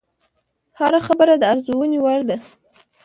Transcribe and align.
هره 0.79 0.99
خبره 1.07 1.33
د 1.37 1.43
ارزونې 1.51 1.99
وړ 2.03 2.19
ده 2.29 2.37